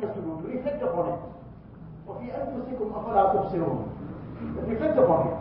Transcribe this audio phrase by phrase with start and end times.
[0.00, 1.20] asking us to do, to reflect upon it.
[2.06, 5.36] وَفِي أَنفُسِكُمْ أَفَلَا تُبْصِرُونَ But reflect upon it.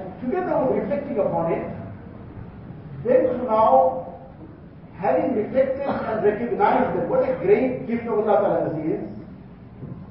[0.00, 1.64] And together with reflecting upon it,
[3.04, 4.14] then to now,
[4.96, 9.18] having reflected and recognized that what a great gift of Allah Ta'ala this is,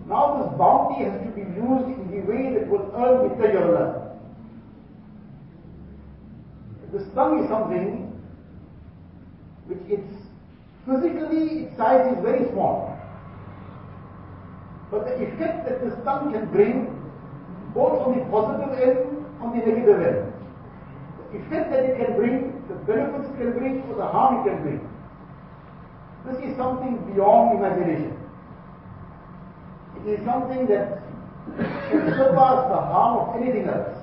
[0.07, 4.17] now this bounty has to be used in the way that will earn with Allah.
[6.91, 8.11] This tongue is something
[9.65, 10.16] which its
[10.88, 12.96] physically its size is very small.
[14.90, 16.88] But the effect that this tongue can bring,
[17.74, 20.32] both on the positive end, on the negative end,
[21.30, 24.50] the effect that it can bring, the benefits it can bring, or the harm it
[24.50, 24.80] can bring.
[26.24, 28.16] This is something beyond imagination.
[30.00, 31.02] It is something that
[31.90, 33.96] can surpass the harm of anything else.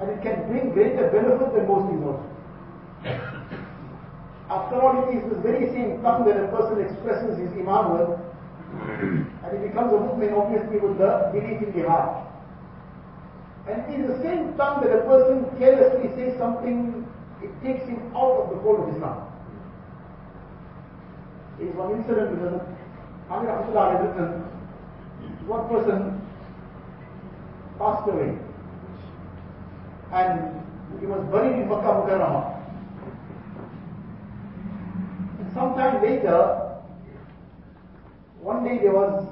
[0.00, 2.29] And it can bring greater benefit than most things also.
[4.50, 8.10] After all, it is this very same tongue that a person expresses his iman with,
[8.18, 9.22] hmm.
[9.46, 12.26] and he becomes a mu'min obviously with the belief in the heart.
[13.68, 17.06] And it is the same tongue that a person carelessly says something,
[17.42, 19.30] it takes him out of the fold of Islam.
[21.58, 22.60] There is one incident with
[23.30, 24.50] Amir Abdullah has written,
[25.46, 26.20] one person
[27.78, 28.36] passed away
[30.12, 30.60] and
[31.00, 32.56] he was buried in Makkah Mukarramah.
[35.38, 36.78] And sometime later,
[38.40, 39.26] one day there was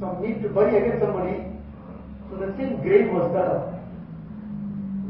[0.00, 1.44] some need to bury again somebody,
[2.30, 3.74] so the same grave was dug up.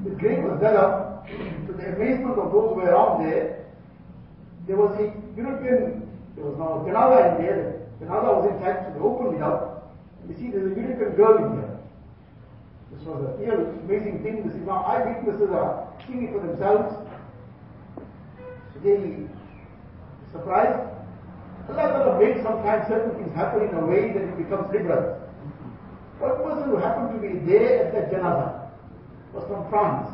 [0.05, 3.67] The grave was dug up, to the amazement of those who were around there,
[4.67, 8.95] there was a European, there was now a in there, the janaza was intact, so
[8.95, 9.75] they opened it up,
[10.29, 11.79] you see there's a European girl in here.
[12.93, 14.47] This was a real amazing thing.
[14.47, 16.95] This is now eyewitnesses are seeing it for themselves.
[18.73, 19.27] So they
[20.35, 20.91] surprised.
[21.71, 25.23] Allah Ta'ala made sometimes certain things happen in a way that it becomes liberal.
[26.19, 28.69] One person who happened to be there at that janaza
[29.33, 30.11] was from France.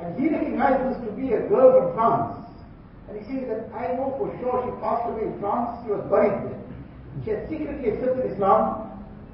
[0.00, 2.42] And he recognized this to be a girl from France.
[3.08, 6.02] And he says that I know for sure she passed away in France, she was
[6.10, 6.60] buried there.
[7.24, 8.90] She had secretly accepted Islam,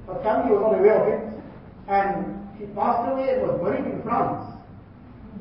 [0.06, 1.22] her family was not aware of it,
[1.88, 4.44] and she passed away and was buried in France.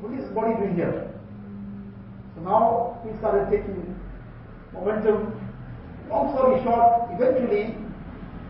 [0.00, 1.07] What is this body doing here?
[2.38, 3.98] So now we started taking
[4.72, 5.34] momentum.
[6.08, 7.74] Long story short, eventually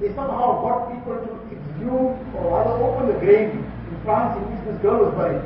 [0.00, 4.62] they somehow got people to exhume or rather open the grave in France in which
[4.68, 5.42] this girl was buried.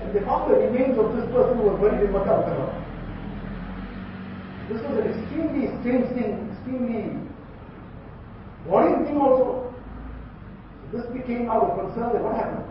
[0.00, 2.46] And they found the remains of this person who was buried in Makkah.
[4.70, 7.18] This was an extremely strange thing, extremely
[8.64, 9.74] worrying thing also.
[10.92, 12.66] This became the concern that what happened?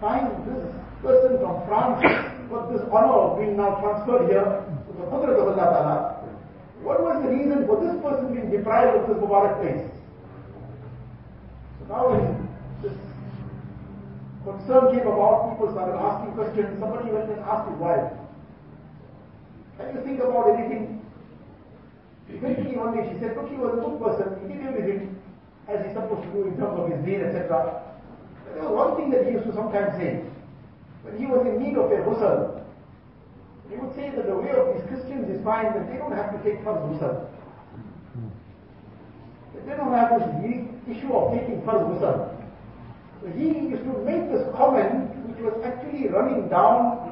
[0.00, 0.72] Find this
[1.04, 5.68] person from France got this honor being now transferred here to the Qudrat of Allah
[5.72, 5.98] Ta'ala.
[6.82, 9.88] What was the reason for this person being deprived of this Mubarak place?
[11.78, 12.12] So now
[12.82, 12.92] this
[14.44, 16.78] concern came about, people started asking questions.
[16.78, 18.12] Somebody went and asked his wife,
[19.78, 21.00] Can you think about anything?
[22.28, 25.20] Eventually one day she said, look, he was a good person, he did everything
[25.68, 27.48] as he's supposed to do in terms of his deen, etc.
[28.44, 30.24] But there was one thing that he used to sometimes say.
[31.04, 32.64] When he was in need of a ghusl,
[33.70, 36.32] he would say that the way of these Christians is fine, that they don't have
[36.32, 37.28] to take farz ghusl.
[39.66, 42.34] They don't have this issue of taking farz ghusl.
[43.22, 47.04] So he used to make this comment, which was actually running down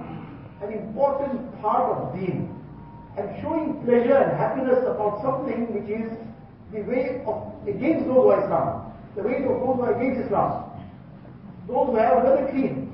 [0.62, 2.48] an important part of deen
[3.16, 6.08] and showing pleasure and happiness about something which is
[6.72, 10.26] the way of against those who are Islam, the way of those who are against
[10.26, 10.70] Islam,
[11.68, 12.91] those who have another creed.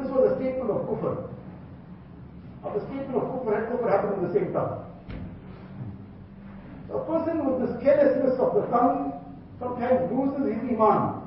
[0.00, 1.28] This was a statement of kufr.
[2.64, 4.80] Of the statement of kufr and kufr happened in the same time.
[6.88, 9.12] A person with this carelessness of the tongue
[9.58, 11.20] sometimes loses his iman.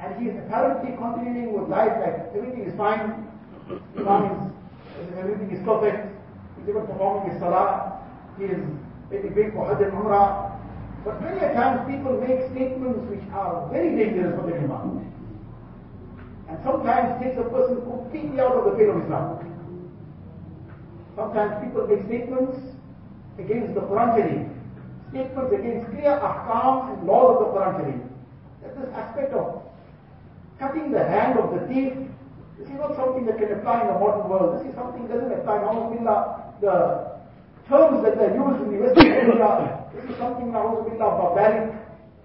[0.00, 3.28] And he is apparently continuing with life like everything is fine,
[4.00, 6.08] iman is, everything is perfect,
[6.58, 8.00] he's even performing his salah,
[8.38, 8.64] he is
[9.10, 10.58] maybe for Hajj and Umrah.
[11.04, 15.12] But many a times people make statements which are very dangerous for their iman.
[16.48, 19.42] And sometimes takes a person completely out of the pale of Islam.
[21.16, 22.58] Sometimes people make statements
[23.38, 24.52] against the Quran
[25.10, 28.00] statements against clear ahkam and laws of the Quran.
[28.62, 29.62] That this aspect of
[30.58, 31.94] cutting the hand of the thief,
[32.58, 34.60] this is not something that can apply in the modern world.
[34.60, 35.60] This is something that doesn't apply
[35.96, 37.16] in the
[37.68, 39.82] terms that are used in the Western.
[39.96, 41.72] This is something na'uzubillah barbaric.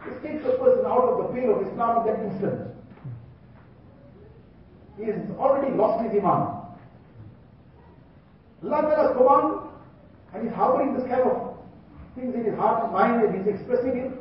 [0.04, 2.81] This takes a person out of the pale of Islam in that instant.
[4.98, 6.62] He has already lost his iman.
[8.64, 9.72] Allah Ta'ala's command
[10.34, 11.58] and he's harboring this kind of
[12.16, 14.12] things in his heart and mind and he's expressing it.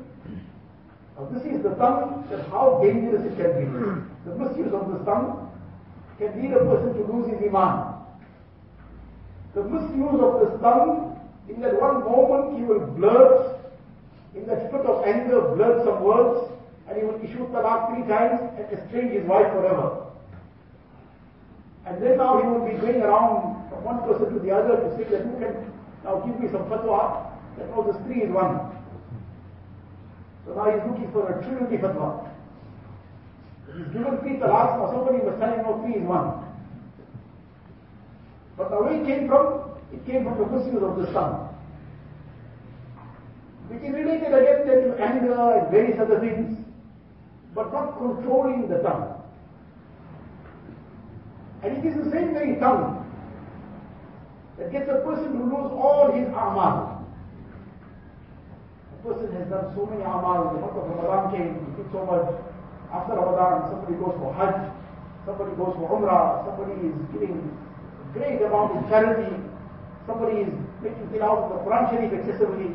[1.18, 3.66] Now this is the tongue, that how dangerous it can be.
[4.24, 5.50] The misuse of this tongue
[6.18, 7.94] can lead a person to lose his iman.
[9.54, 13.58] The misuse of this tongue, in that one moment he will blurt,
[14.34, 16.52] in that fit of anger, blurt some words,
[16.88, 20.09] and he will issue talaq three times and estrange his wife forever.
[21.90, 24.96] And then now he will be going around from one person to the other to
[24.96, 25.72] say that who can
[26.04, 28.70] now give me some fatwa that oh this three is one.
[30.46, 32.30] So now he's looking for a trinity fatwa.
[33.74, 36.46] He's given three talaqs, now somebody must tell him no three is one.
[38.56, 39.74] But now where it came from?
[39.92, 41.50] It came from the misuse of the sun.
[43.66, 46.56] Which is related again then to anger and various other things,
[47.52, 49.19] but not controlling the tongue.
[51.62, 53.04] And it is the same very tongue
[54.58, 57.04] that gets a person to lose all his amal.
[58.92, 62.04] A person has done so many amal, the month of Ramadan came, he did so
[62.04, 62.28] much.
[62.92, 64.72] After Ramadan, somebody goes for Hajj,
[65.24, 69.36] somebody goes for Umrah, somebody is giving a great amount of charity,
[70.06, 70.52] somebody is
[70.82, 72.68] making tilawat of the Quran Sharif excessively,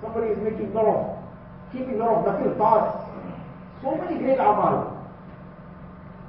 [0.00, 0.98] somebody is making lot of,
[1.70, 3.02] keeping lot of nafil fasts,
[3.82, 4.94] so many great amal.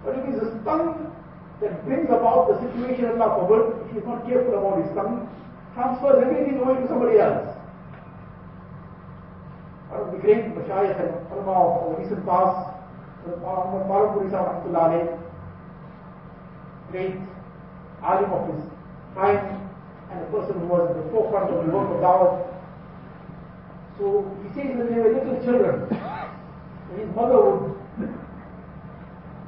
[0.04, 1.07] But it is his tongue
[1.62, 5.26] that brings about the situation Allah forbid, if he is not careful about his tongue,
[5.74, 7.56] transfers everything away to somebody else.
[9.90, 12.74] One of the great mashayikh and ulama of the recent past,
[13.26, 15.20] Muhammad Malapuri Sahib Rahmatullah
[16.92, 17.16] great
[18.04, 18.64] alim of his
[19.16, 19.70] time,
[20.12, 22.48] and a person who was at the forefront of the work of Dawah.
[23.98, 25.90] So he says that they were little children,
[26.98, 27.76] his mother would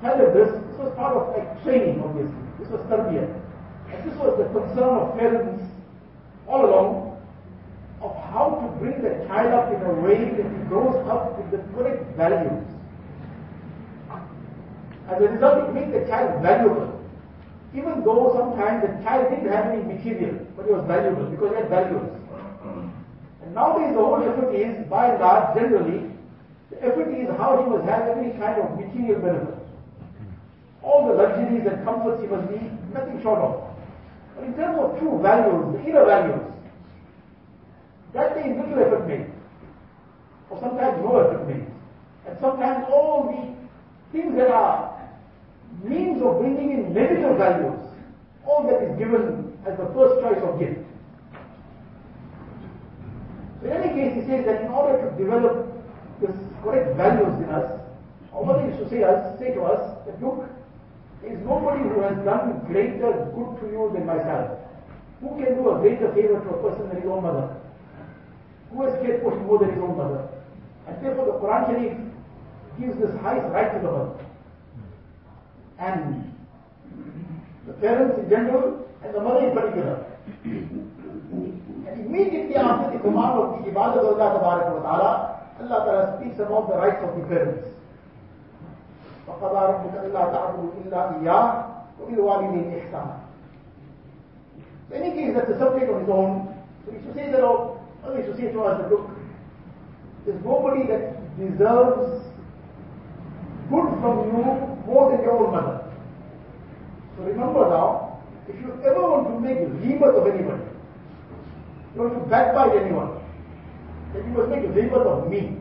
[0.02, 3.28] tell him this was part of like training obviously, this was tarbiyah.
[3.92, 5.64] And this was the concern of parents
[6.48, 7.10] all along
[8.02, 11.52] of how to bring the child up in a way that he grows up with
[11.52, 12.64] the correct values.
[15.10, 16.96] As a result, it made the child valuable.
[17.76, 21.56] Even though sometimes the child didn't have any material, but he was valuable because he
[21.56, 22.10] had values.
[23.44, 26.12] And nowadays the whole effort is, by and large, generally,
[26.72, 29.59] the effort is how he must have every kind of material benefit.
[30.84, 32.60] All the luxuries and comforts he must be
[32.94, 33.70] nothing short of.
[34.36, 36.42] But in terms of true values, the inner values,
[38.14, 39.28] that there is little effort made.
[40.50, 41.66] Or sometimes no effort made.
[42.28, 45.00] And sometimes all the things that are
[45.84, 47.80] means of bringing in negative values,
[48.46, 50.80] all that is given as the first choice of gift.
[53.62, 55.68] So in any case, he says that in order to develop
[56.22, 57.80] this correct values in us,
[58.34, 60.48] our mother used to say us, say to us that look,
[61.24, 64.60] is nobody who has done greater good to you than myself.
[65.22, 67.56] Who can do a greater favor to a person than his own mother?
[68.72, 70.30] Who has cared for him more than his own mother?
[70.88, 71.98] And therefore the Quran Sharif
[72.80, 74.26] gives this highest right to the mother.
[75.80, 76.34] And
[77.68, 80.06] the parents in general and the mother in particular.
[80.44, 86.78] And immediately after the command of the ibadah of Allah Allah Ta'ala speaks about the
[86.78, 87.68] rights of the parents.
[89.30, 91.66] وقضى ربك الا تعبدوا الا اياه
[92.02, 93.18] وبالوالدين احسانا
[94.90, 96.50] So in any case, that's a subject on its own.
[96.84, 97.78] So we should say that, oh,
[98.16, 99.08] we should say to us that, look,
[100.26, 102.26] there's nobody that deserves
[103.70, 104.42] good from you
[104.90, 105.86] more than your own mother.
[107.16, 110.64] So remember now, if you ever want to make gheebat of anybody,
[111.94, 113.22] you want to backbite anyone,
[114.14, 115.54] then you must make gheebat of me.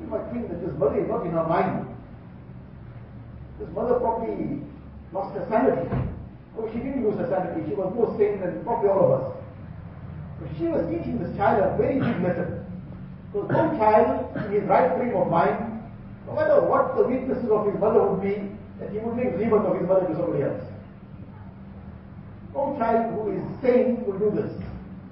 [0.00, 1.87] You might think that this mother is not in her mind.
[3.58, 4.62] This mother probably
[5.12, 5.88] lost her sanity.
[6.58, 7.68] Oh, she didn't lose her sanity.
[7.68, 9.36] She was more sane than probably all of us.
[10.40, 12.66] But she was teaching this child a very big lesson.
[13.32, 15.82] So no child in his right frame of mind,
[16.26, 19.66] no matter what the weaknesses of his mother would be, that he would make gheebat
[19.66, 20.62] of his mother to somebody else.
[22.54, 24.54] No child who is sane will do this.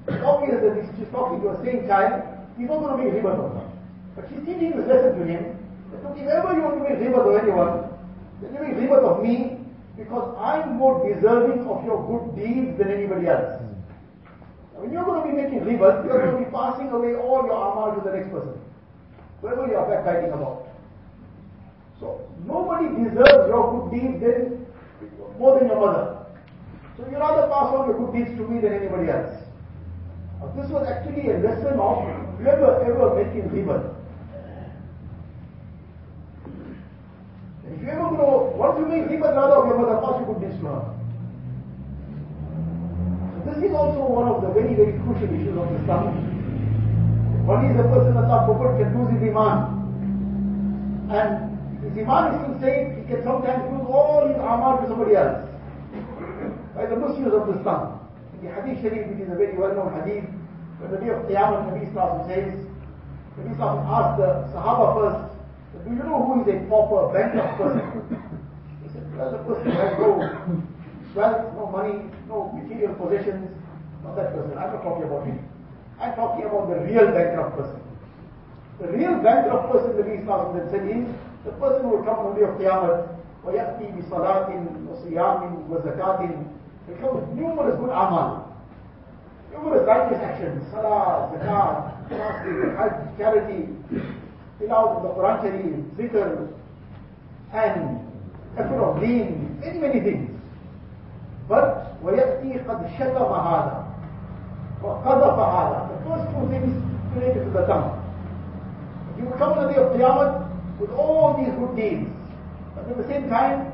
[0.09, 2.23] It's obvious that she's talking to a sane child,
[2.57, 3.67] he's not going to make gheebat of her.
[4.15, 5.59] But she's teaching this lesson to him,
[5.91, 7.86] that look, if ever you want to make gheebat of anyone,
[8.41, 9.59] then you make gheebat of me,
[9.97, 13.63] because I'm more deserving of your good deeds than anybody else.
[14.75, 17.57] When you're going to be making gheebat, you're going to be passing away all your
[17.57, 18.61] amal to the next person.
[19.41, 20.69] Whoever you are backbiting about.
[21.99, 24.67] So, nobody deserves your good deeds than,
[25.39, 26.27] more than your mother.
[26.97, 29.33] So you rather pass on your good deeds to me than anybody else.
[30.41, 32.05] Now, this was actually a lesson of
[32.37, 33.95] whoever ever making gheebat.
[37.65, 38.17] And if you ever
[38.89, 40.71] once you make rather of your mother, deeds to.
[43.45, 46.15] So this is also one of the very, very crucial issues of Islam.
[47.47, 49.59] One is a person Allah forbid can lose his iman.
[51.11, 51.31] And
[51.83, 55.47] his iman is still safe, he can sometimes lose all his amal to somebody else.
[56.75, 58.03] By the misuse of this tongue.
[58.39, 60.29] In the Hadith Sharif, which is a very well-known Hadith,
[60.79, 62.53] when the day of Qiyamah, Nabi Islam says,
[63.39, 65.37] Nabi Islam asked the Sahaba first,
[65.87, 68.16] do you know who is a pauper, bankrupt person?
[69.17, 70.21] As a person has no
[71.15, 73.49] wealth, no money, no material possessions,
[74.05, 74.53] not that person.
[74.59, 75.39] I'm not talking about him.
[75.99, 77.81] I'm talking about the real bankrupt person.
[78.81, 81.09] The real bankrupt person, the Islam that said, is
[81.45, 83.09] the person who will come on the day of Qiyamah,
[83.45, 84.53] وَيَأْتِي بِصَلَاةٍ
[84.85, 86.53] وَصِيَامٍ وَزَكَاةٍ
[86.89, 88.55] with numerous good amal,
[89.53, 93.69] numerous righteous actions, salah, zakat, fasting, charity,
[94.61, 96.49] tilawat the Quran Sharif, zikr,
[97.53, 98.07] and
[98.57, 100.31] effort of deen, many, many things.
[101.49, 103.85] But وَيَأْتِي قَدْ شَتَمَ هَذَا
[104.83, 106.73] وَقَذَفَ هَذَا The first two things
[107.15, 108.03] related to the tongue.
[109.19, 112.11] You come on the day of Qiyamah with all these good deeds.
[112.75, 113.73] But at the same time,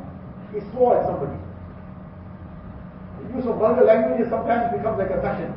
[0.55, 1.37] he swore at somebody.
[3.29, 5.53] The use of vulgar language sometimes becomes like a fashion.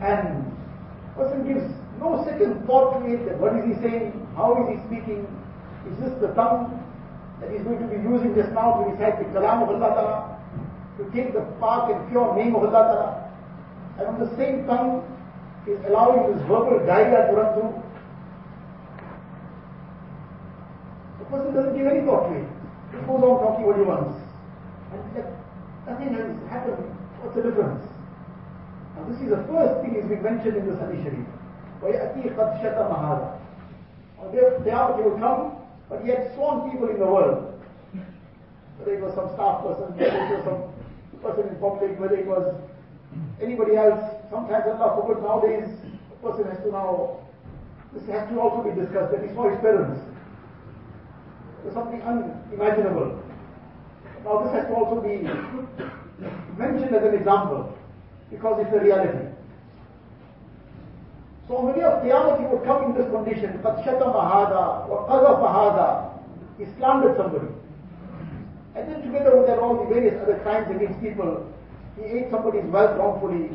[0.00, 0.44] And
[1.16, 1.66] person gives
[1.98, 5.26] no second thought to it, what is he saying, how is he speaking,
[5.90, 6.77] is this the tongue
[7.39, 10.17] that he's going to be using just now to recite the kalam of Allah Ta'ala,
[10.97, 13.09] to take the path and pure name of Allah Ta'ala,
[13.99, 15.03] and on the same tongue
[15.67, 17.73] is allowing this verbal diarrhea to run through.
[21.19, 22.47] The person doesn't give any thought to it.
[22.91, 24.19] He goes on talking what he wants.
[24.91, 25.29] And like,
[25.87, 26.83] nothing has happened.
[27.21, 27.85] What's the difference?
[28.95, 31.27] Now this is the first thing is being mentioned in the Hadith Sharif.
[31.81, 33.39] وَيَأْتِي قَدْ شَتَمَ هَذَا
[34.19, 35.57] On the day of Qiyamah he will come,
[35.88, 37.60] but he had sworn people in the world.
[38.78, 42.26] Whether it was some staff person, whether it was some person in public, whether it
[42.26, 42.54] was
[43.40, 43.98] anybody else.
[44.30, 45.68] Sometimes Allah forbid nowadays,
[46.12, 47.18] a person has to now,
[47.92, 50.00] this has to also be discussed, that is for his parents.
[51.62, 53.22] There's something unimaginable.
[54.24, 55.24] Now this has to also be
[56.58, 57.76] mentioned as an example,
[58.30, 59.27] because it's a reality.
[61.47, 64.87] So on the day of Qiyamah, he would come in this condition, قَدْ شَتَمَ هَذَا
[64.87, 65.87] وَقَذَفَ هَذَا
[66.57, 67.47] He slandered somebody.
[68.75, 71.45] And then together with that, all the various other crimes against people,
[71.97, 73.51] he ate somebody's wealth wrongfully,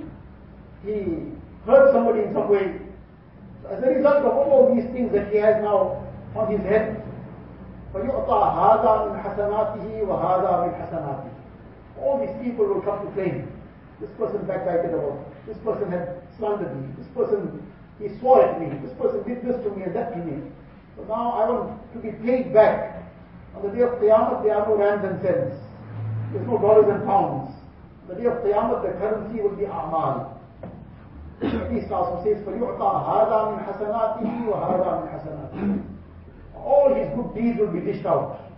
[0.84, 1.32] he
[1.66, 2.78] hurt somebody in some way.
[3.62, 6.04] So as a result of all these things that he has now
[6.36, 7.02] on his head,
[7.94, 11.30] فَيُعْطَى هَذَا مِنْ حَسَنَاتِهِ وَهَذَا مِنْ حَسَنَاتِهِ
[12.00, 13.50] All these people will come to claim.
[14.00, 15.24] This person backbited about me.
[15.46, 16.86] This person had slandered me.
[16.98, 17.62] This person,
[18.00, 18.70] he swore at me.
[18.86, 20.42] This person did this to me and that to me.
[20.96, 23.02] So now I want to be paid back.
[23.56, 25.54] On the day of Qiyamah, there are no rands and cents.
[26.32, 27.50] There's no dollars and pounds.
[28.02, 30.38] On the day of Qiyamah, the currency will be A'mal.
[31.42, 35.84] Nabi Sallallahu says, فَيُعْطَى هَذَا مِنْ حَسَنَاتِهِ وَهَذَا مِنْ حَسَنَاتِهِ
[36.56, 38.50] All his good deeds will be dished out.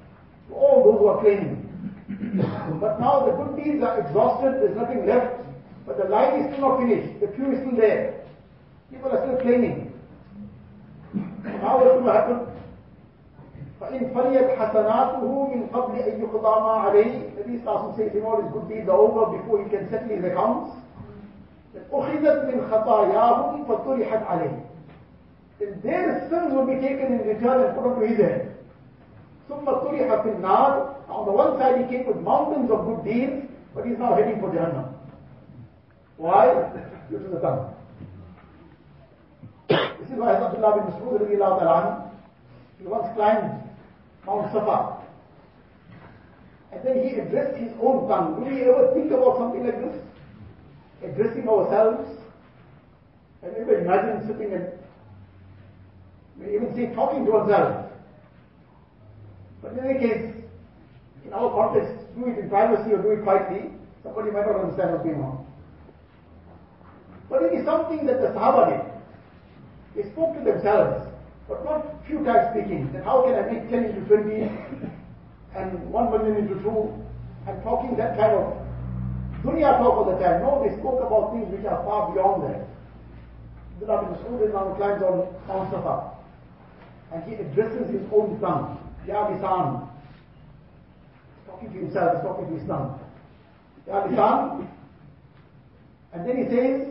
[0.49, 1.67] To all those who are claiming.
[2.81, 5.45] but now the good deeds are exhausted, there's nothing left.
[5.87, 7.21] But the line is still not finished.
[7.21, 8.21] The queue is still there.
[9.00, 9.94] Still claiming.
[11.44, 12.48] Now what will happen?
[13.80, 18.52] فإن فنيت حسناته من قبل أن يقضى ما عليه Nabi Sallallahu says, when all his
[18.54, 20.72] good deeds are over before he can settle his accounts,
[21.92, 24.60] أخذت من خطاياهم فطرحت عليه.
[25.60, 28.56] Then their sins will be taken in return and put onto his head.
[29.50, 30.96] ثم طرح في النار.
[31.10, 34.40] On the one side he came with mountains of good deeds, but he's now heading
[34.40, 34.94] for Jahannam.
[36.18, 36.72] Why?
[37.10, 37.75] Due to the tongue.
[39.70, 42.12] This is why Abdullah bin Mas'ud
[42.80, 43.64] he once climbed
[44.26, 45.02] Mount Safa.
[46.72, 48.44] And then he addressed his own tongue.
[48.44, 50.02] Do we ever think about something like this?
[51.04, 52.10] Addressing ourselves?
[53.44, 54.68] You ever imagined sitting and
[56.40, 57.92] we even say talking to ourselves?
[59.62, 60.36] But in any case,
[61.26, 63.72] in our context, do it in privacy or do it quietly,
[64.04, 65.46] somebody might not understand what's going on.
[67.30, 68.95] But it is something that the Sahaba did.
[69.95, 71.07] They spoke to themselves,
[71.49, 74.51] but not futile speaking, that how can I make 10 into 20
[75.57, 77.05] and 1 million into 2
[77.47, 78.57] and talking that kind of
[79.43, 80.43] dunya talk all the time.
[80.43, 82.67] No, they spoke about things which are far beyond that.
[83.75, 86.11] Abdullah bin Mas'ud now climbs on Mount Safa
[87.13, 88.79] and he addresses his own tongue.
[89.07, 89.89] Ya lisan.
[91.47, 93.01] Talking to himself, he's talking to his tongue.
[93.87, 94.69] Ya lisan.
[96.13, 96.89] And then he says,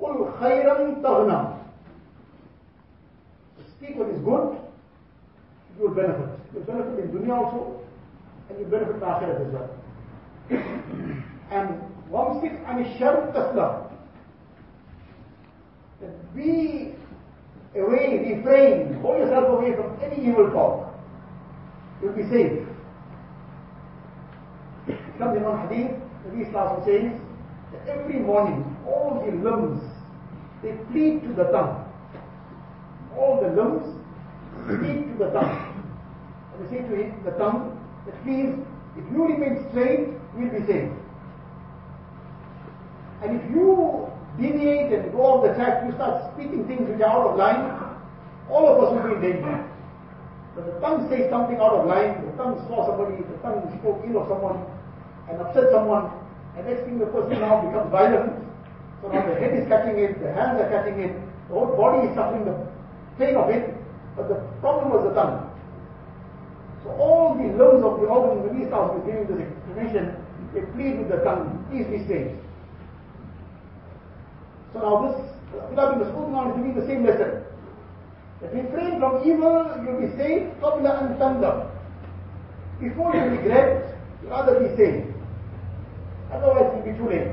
[0.00, 1.57] قُلْ خَيْرًا تَغْنَمْ
[3.79, 4.57] People what is good,
[5.77, 6.29] you will benefit.
[6.53, 7.81] You will benefit in dunya also,
[8.49, 9.69] and you will benefit in akhirat as well.
[11.51, 11.69] and
[12.09, 13.91] one six and sharp tasla.
[16.01, 16.95] That be
[17.75, 20.93] away, refrain, hold yourself away from any evil talk.
[22.01, 22.65] You'll be safe.
[24.87, 25.95] It comes in one hadith,
[26.25, 27.11] the Islam says
[27.71, 29.83] that every morning all the limbs
[30.63, 31.88] they plead to the tongue.
[33.19, 33.83] All the limbs
[34.65, 35.83] plead to the tongue.
[36.53, 38.55] And they say to it, the tongue, that please,
[38.95, 40.07] if you remain straight,
[40.37, 40.91] you'll be safe.
[43.21, 44.07] And if you
[44.39, 47.75] deviate and go off the track, you start speaking things which are out of line,
[48.49, 49.69] all of us will be in danger.
[50.55, 53.99] But the tongue says something out of line, the tongue saw somebody, the tongue spoke
[54.07, 54.63] ill of someone,
[55.29, 56.09] and upset someone,
[56.55, 58.31] and next thing the person now becomes violent.
[59.01, 61.13] So now the head is catching it, the hands are catching it,
[61.47, 62.55] the whole body is suffering the
[63.18, 63.74] pain of it,
[64.16, 65.50] but the problem was the tongue.
[66.84, 70.16] So all the limbs of the organ in the East House is giving this explanation,
[70.52, 72.36] they plead with the tongue, please be saved.
[74.72, 75.16] So now this,
[75.56, 77.42] Abdullah bin Mas'ud now is giving the same lesson.
[78.42, 81.70] That refrain from evil, you'll be saved, قَبْلَ أَن تَنْدَمْ
[82.80, 85.14] Before you regret, you rather be saved.
[86.32, 87.32] Otherwise it will be too late.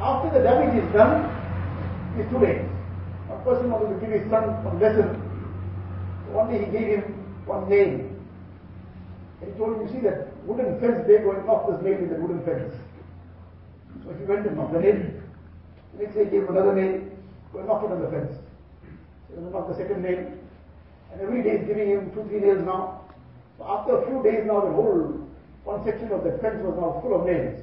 [0.00, 1.24] After the damage is done,
[2.18, 2.67] it's too late.
[3.49, 5.09] Person wanted to give his son some lesson.
[6.27, 7.01] So one day he gave him
[7.49, 7.97] one nail.
[9.41, 12.09] And he told him, you see that wooden fence there going off this nail in
[12.13, 12.75] the wooden fence.
[14.05, 15.01] So he went and knocked the nail.
[15.97, 17.01] Next day he gave him another nail,
[17.51, 18.37] go and knock it on the fence.
[19.33, 20.29] So he knocked the second nail.
[21.11, 23.01] And every day he's giving him two, three nails now.
[23.57, 25.25] So after a few days now, the whole
[25.65, 27.57] one section of the fence was now full of nails.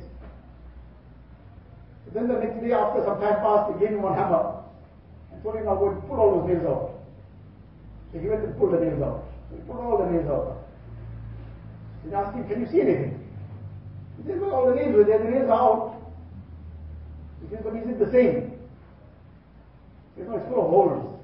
[2.07, 4.56] So then the next day, after some time passed, he gave him one hammer
[5.43, 6.97] told him now pull all those nails out.
[8.12, 9.25] So he went and pulled the nails out.
[9.50, 10.66] So he pulled all the nails out.
[12.07, 13.26] He asked him, can you see anything?
[14.16, 16.02] He said, well, all the nails were there, the nails are out.
[17.43, 18.52] He says, but is it the same?
[20.14, 21.20] He says, no, it's full of holes.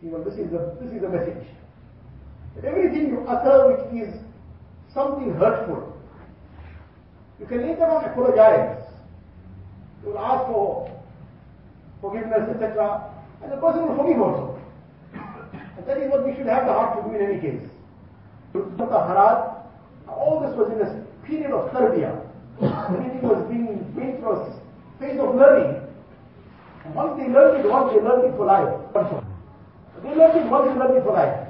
[0.00, 1.46] See, well, this is the, this is the message.
[2.56, 4.14] That everything you utter which is
[4.92, 5.92] something hurtful,
[7.40, 8.84] you can later on apologize.
[10.02, 10.93] You will ask for
[12.04, 13.00] forgiveness, etc.
[13.42, 14.60] And the person will forgive also.
[15.14, 17.64] And that is what we should have the heart to do in any case.
[18.52, 19.64] To the harat,
[20.06, 20.90] All this was in a
[21.24, 22.20] period of tarbiyah.
[22.60, 24.60] Everything was being made for us
[25.00, 25.80] phase of learning.
[26.84, 28.68] And once they learned it, once they learned it for life.
[30.02, 31.48] They learn it once they learned it for life.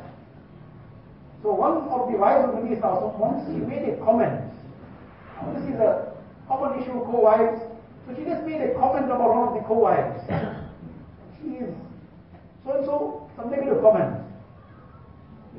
[1.42, 4.40] So one of the wives of the Nabi once she made a comment.
[5.52, 6.14] This is a
[6.48, 7.60] common issue co-wives.
[8.06, 10.20] So she just made a comment about one of the co-wives.
[11.40, 11.72] She is
[12.64, 14.20] so-and-so, some negative comment.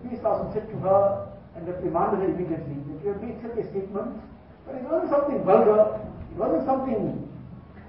[0.03, 3.58] The Nabi Sallallahu said to her and reprimanded her immediately that you have made such
[3.58, 4.21] a statement,
[4.65, 7.29] but it wasn't something vulgar, it wasn't something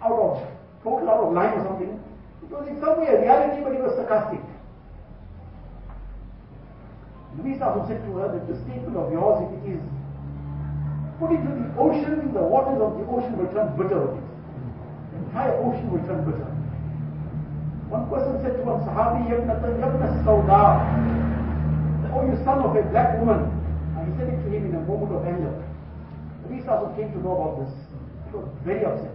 [0.02, 0.40] out of,
[0.82, 1.92] total out of line or something.
[2.42, 4.40] It was in some way a reality, but it was sarcastic.
[7.36, 9.82] Nabi Sahib said to her that the statement of yours, if it is
[11.20, 14.16] put into the ocean, the waters of the ocean will turn bitter
[15.24, 16.50] entire ocean will turn bitter.
[17.88, 19.56] One person said to one Sahabi, Yabna
[20.26, 20.82] Sawda,
[22.12, 23.46] oh you son of a black woman.
[23.96, 25.54] And he said it to him in a moment of anger.
[26.50, 27.72] These also came to know about this.
[28.30, 29.14] He was very upset.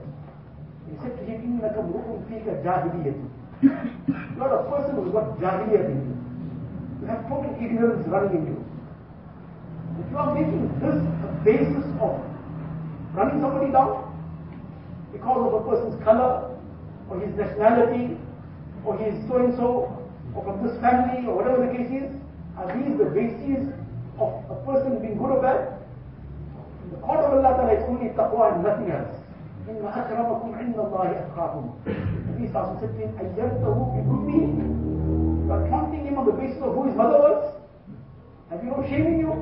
[0.90, 3.28] He said to him, Innaka mrukum fika jahiliyati.
[3.62, 6.16] You are a person who has got jahiliyat in you.
[7.02, 8.60] You have total ignorance running in you.
[10.00, 12.20] If you are making this a basis of
[13.14, 14.01] running somebody down,
[15.21, 16.57] because of a person's color
[17.09, 18.17] or his nationality
[18.85, 19.91] or his so-and-so
[20.35, 22.09] or from this family or whatever the case is,
[22.59, 23.73] are these the bases
[24.19, 25.77] of a person being good or bad?
[26.85, 29.13] In the court of Allah Ta'ala, it's only taqwa and nothing else.
[29.67, 31.65] إن أكرمكم عند الله أتقاكم.
[32.31, 36.75] Nabi Sallallahu said to him, أَيَّرْتَهُ بِظُلْمِهِ You are counting him on the basis of
[36.75, 37.55] who his mother was?
[38.51, 39.35] Have you no shame in you?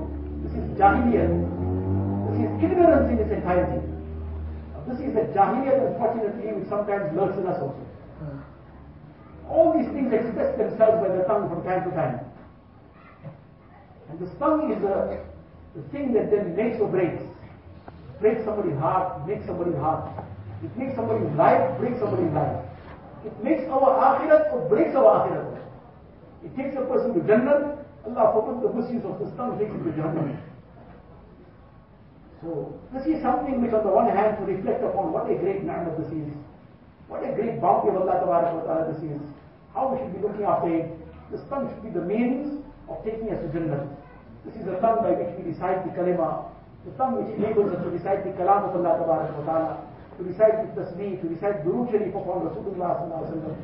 [0.42, 1.28] This is jahiliyyah.
[2.32, 3.87] This is ignorance in its entirety.
[4.89, 7.85] This is the jahiliyyah, unfortunately, which sometimes lurks in us also.
[9.47, 12.25] All these things express themselves by the tongue from time to time.
[14.09, 15.21] And the tongue is the,
[15.77, 17.21] the thing that then makes or breaks
[18.19, 20.11] breaks somebody's heart, makes somebody's heart.
[20.63, 22.65] It makes somebody's life, breaks somebody's life.
[23.25, 25.59] It makes our akhirat or breaks our akhirat.
[26.43, 29.83] It takes a person to Jannah, Allah forbid the misuse of this tongue takes him
[29.83, 30.48] to Jannah.
[32.41, 35.63] So, this is something which on the one hand to reflect upon what a great
[35.63, 36.31] ni'mah this is.
[37.11, 39.19] What a great bounty of Allah Ta'ala this is.
[39.73, 40.87] How we should be looking after it.
[41.31, 43.91] This tongue should be the means of taking us to Jannah.
[44.47, 46.49] This is the tongue by which we recite the kalima
[46.85, 49.83] the tongue which enables us to recite the kalam of Allah Ta'ala.
[50.17, 53.57] to recite the tasbih, to recite Durood Sharif upon Rasulullah sallallahu alaihi wasallam,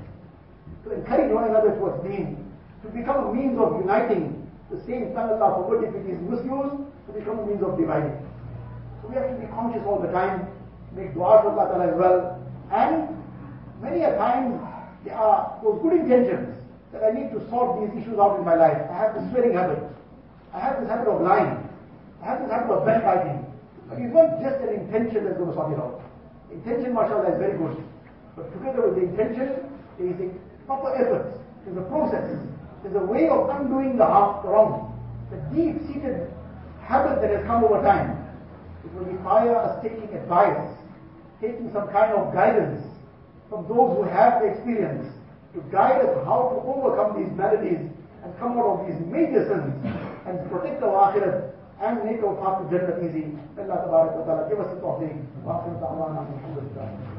[0.84, 2.44] to encourage one another towards deen,
[2.84, 4.36] to become a means of uniting
[4.72, 6.76] the same tongue Allah forbid if it is misused,
[7.08, 8.20] to become a means of dividing.
[9.02, 10.48] So we have to be conscious all the time,
[10.96, 13.10] make dua to Allah Ta'ala as well, and
[13.82, 14.60] many a time
[15.04, 16.58] there are those good intentions
[16.92, 18.82] that I need to sort these issues out in my life.
[18.90, 19.84] I have this swearing habit.
[20.54, 21.62] I have this habit of lying.
[22.24, 23.46] I have this habit of backbiting.
[23.90, 26.02] But it's not just an intention that's going to sort it out.
[26.52, 27.78] Intention, mashallah, is very good.
[28.36, 30.30] But together with the intention, there is a
[30.66, 31.38] proper effort.
[31.66, 32.26] There's a process.
[32.82, 34.96] There's a way of undoing the the wrong.
[35.30, 36.32] The deep-seated
[36.82, 38.15] habit that has come over time.
[38.86, 40.70] It will require us taking advice,
[41.42, 42.84] taking some kind of guidance
[43.50, 45.12] from those who have the experience
[45.54, 47.90] to guide us how to overcome these maladies
[48.24, 49.74] and come out of these major sins
[50.26, 53.38] and protect our akhirat and make our path to Jannah easy.
[53.58, 57.15] Allah Ta'ala give us the alhamdulillah.